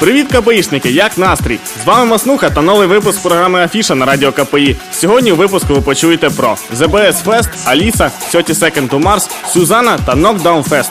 Привіт, 0.00 0.32
КПІшники! 0.32 0.90
Як 0.90 1.18
настрій? 1.18 1.58
З 1.82 1.86
вами 1.86 2.04
Маснуха 2.04 2.50
та 2.50 2.62
новий 2.62 2.88
випуск 2.88 3.22
програми 3.22 3.64
Афіша 3.64 3.94
на 3.94 4.06
радіо 4.06 4.32
КПІ. 4.32 4.76
Сьогодні 4.92 5.32
у 5.32 5.36
випуску 5.36 5.74
ви 5.74 5.80
почуєте 5.80 6.30
про 6.30 6.56
ZBS 6.76 7.24
Fest, 7.24 7.48
Аліса, 7.64 8.10
30 8.30 8.62
Second 8.62 8.88
to 8.88 9.02
Mars, 9.02 9.30
Сюзана 9.52 9.98
та 10.06 10.12
Knockdown 10.12 10.68
Fest. 10.68 10.90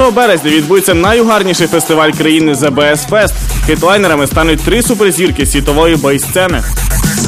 1 0.00 0.14
березня 0.14 0.50
відбудеться 0.50 0.94
найугарніший 0.94 1.66
фестиваль 1.66 2.10
країни 2.10 2.52
ZBS 2.52 3.08
Fest. 3.08 3.32
Хедлайнерами 3.66 4.26
стануть 4.26 4.60
три 4.60 4.82
суперзірки 4.82 5.46
світової 5.46 5.96
бейсцени. 5.96 6.62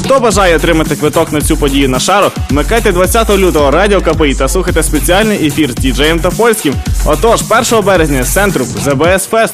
Хто 0.05 0.19
бажає 0.19 0.55
отримати 0.55 0.95
квиток 0.95 1.31
на 1.31 1.41
цю 1.41 1.57
подію 1.57 1.89
на 1.89 1.99
шару, 1.99 2.31
вмикайте 2.49 2.91
20 2.91 3.29
лютого 3.29 3.71
радіо 3.71 4.01
КПІ 4.01 4.35
та 4.35 4.47
слухайте 4.47 4.83
спеціальний 4.83 5.47
ефір 5.47 5.71
з 5.71 5.75
діджеєм 5.75 6.19
та 6.19 6.29
польським. 6.29 6.73
Отож, 7.05 7.41
1 7.71 7.85
березня 7.85 8.23
з 8.23 8.33
центру 8.33 8.65
ЗБС 8.65 9.29
Fest. 9.31 9.53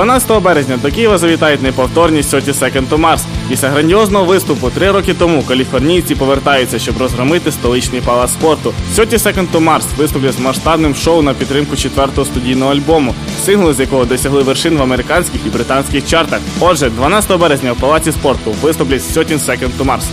12 0.00 0.42
березня 0.42 0.76
до 0.82 0.90
Києва 0.90 1.18
завітають 1.18 1.62
неповторні 1.62 2.22
30 2.22 2.62
Second 2.62 2.88
to 2.88 3.00
Mars. 3.00 3.20
Після 3.48 3.68
грандіозного 3.68 4.24
виступу 4.24 4.70
три 4.70 4.90
роки 4.90 5.14
тому 5.14 5.42
каліфорнійці 5.42 6.14
повертаються, 6.14 6.78
щоб 6.78 6.98
розгромити 6.98 7.52
столичний 7.52 8.00
палац 8.00 8.30
спорту. 8.30 8.72
30 8.96 9.26
Second 9.26 9.46
to 9.52 9.64
Mars 9.64 9.84
виступлять 9.96 10.32
з 10.32 10.38
масштабним 10.38 10.94
шоу 10.94 11.22
на 11.22 11.34
підтримку 11.34 11.76
четвертого 11.76 12.24
студійного 12.24 12.72
альбому, 12.72 13.14
сингли 13.44 13.74
з 13.74 13.80
якого 13.80 14.04
досягли 14.04 14.42
вершин 14.42 14.76
в 14.76 14.82
американських 14.82 15.40
і 15.46 15.48
британських 15.48 16.06
чартах. 16.06 16.40
Отже, 16.60 16.90
12 16.90 17.38
березня 17.38 17.72
в 17.72 17.76
палаці 17.76 18.12
спорту 18.12 18.54
виступлять 18.62 19.14
30 19.14 19.30
Second 19.30 19.70
to 19.78 19.84
Mars. 19.84 20.04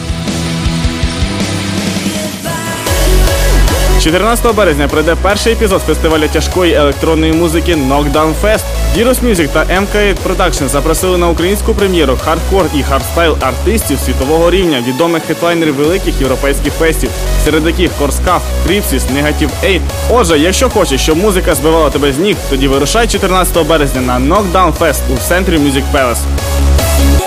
14 4.08 4.56
березня 4.56 4.88
пройде 4.88 5.16
перший 5.22 5.54
епізод 5.54 5.82
фестивалю 5.82 6.28
тяжкої 6.28 6.74
електронної 6.74 7.34
музики 7.34 7.76
Knockdown 7.76 8.34
Fest. 8.44 8.64
Virus 8.98 9.16
Music 9.24 9.48
та 9.48 9.64
MK8 9.64 10.16
Production 10.26 10.68
запросили 10.68 11.18
на 11.18 11.30
українську 11.30 11.74
прем'єру 11.74 12.18
хардкор 12.24 12.66
і 12.76 12.84
хардстайл 12.84 13.38
артистів 13.42 14.00
світового 14.00 14.52
рівня, 14.52 14.84
відомих 14.88 15.24
хедлайнерів 15.24 15.76
великих 15.76 16.22
європейських 16.22 16.74
фестів, 16.74 17.10
серед 17.44 17.66
яких 17.66 17.92
Korsakoff, 17.92 18.42
Crypsis, 18.66 19.04
Negative 19.04 19.50
8. 19.64 19.82
Отже, 20.12 20.40
якщо 20.40 20.70
хочеш, 20.70 21.02
щоб 21.02 21.18
музика 21.18 21.56
збивала 21.56 21.90
тебе 21.90 22.14
з 22.14 22.20
ніг, 22.20 22.36
тоді 22.50 22.68
вирушай 22.68 23.08
14 23.08 23.68
березня 23.68 24.02
на 24.02 24.20
Knockdown 24.20 24.74
Fest 24.80 25.02
у 25.14 25.18
центрі 25.28 25.58
Music 25.58 25.84
Palace. 25.94 27.27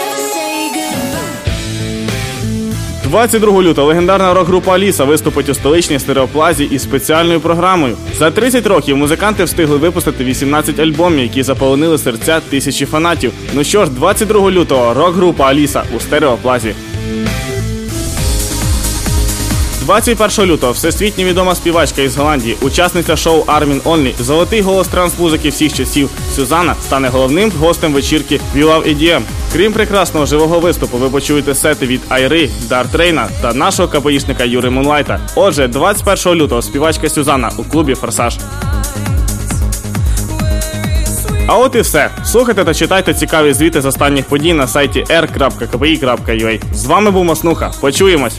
22 3.10 3.62
лютого 3.62 3.88
легендарна 3.88 4.34
рок-група 4.34 4.74
Аліса 4.74 5.04
виступить 5.04 5.48
у 5.48 5.54
столичній 5.54 5.98
стереоплазі 5.98 6.64
із 6.64 6.82
спеціальною 6.82 7.40
програмою. 7.40 7.96
За 8.18 8.30
30 8.30 8.66
років 8.66 8.96
музиканти 8.96 9.44
встигли 9.44 9.76
випустити 9.76 10.24
18 10.24 10.80
альбомів, 10.80 11.22
які 11.22 11.42
заполонили 11.42 11.98
серця 11.98 12.40
тисячі 12.40 12.86
фанатів. 12.86 13.32
Ну 13.54 13.64
що 13.64 13.84
ж, 13.84 13.90
22 13.90 14.50
лютого 14.50 14.94
рок-група 14.94 15.44
Аліса 15.44 15.82
у 15.96 16.00
стереоплазі. 16.00 16.74
21 19.90 20.46
лютого 20.52 20.72
всесвітньо 20.72 21.24
відома 21.24 21.54
співачка 21.54 22.02
із 22.02 22.16
Голландії, 22.16 22.56
учасниця 22.62 23.16
шоу 23.16 23.42
Armin 23.44 23.82
Only, 23.82 24.12
золотий 24.20 24.60
голос 24.60 24.88
транс-музики 24.88 25.48
всіх 25.48 25.72
часів. 25.72 26.10
Сюзанна 26.36 26.74
стане 26.82 27.08
головним 27.08 27.52
гостем 27.58 27.92
вечірки 27.92 28.40
Love 28.56 28.82
EDM. 28.82 29.22
Крім 29.52 29.72
прекрасного 29.72 30.26
живого 30.26 30.60
виступу, 30.60 30.98
ви 30.98 31.10
почуєте 31.10 31.54
сети 31.54 31.86
від 31.86 32.00
Айри, 32.08 32.50
Дартрейна 32.68 33.28
та 33.42 33.54
нашого 33.54 33.88
КПІшника 33.88 34.44
Юри 34.44 34.70
Мунлайта. 34.70 35.20
Отже, 35.34 35.68
21 35.68 36.34
лютого 36.34 36.62
співачка 36.62 37.08
Сюзанна 37.08 37.50
у 37.58 37.64
клубі 37.64 37.94
Форсаж. 37.94 38.38
А 41.46 41.58
от 41.58 41.74
і 41.74 41.80
все. 41.80 42.10
Слухайте 42.24 42.64
та 42.64 42.74
читайте 42.74 43.14
цікаві 43.14 43.52
звіти 43.52 43.80
з 43.80 43.84
останніх 43.84 44.24
подій 44.24 44.52
на 44.52 44.66
сайті 44.66 45.04
r.kpi.ua. 45.08 46.60
З 46.74 46.86
вами 46.86 47.10
був 47.10 47.24
Маснуха. 47.24 47.70
Почуємось! 47.80 48.36